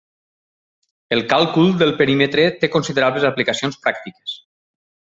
El 1.17 1.21
càlcul 1.33 1.69
del 1.83 1.93
perímetre 2.01 2.49
té 2.65 2.73
considerables 2.79 3.31
aplicacions 3.33 3.81
pràctiques. 3.87 4.39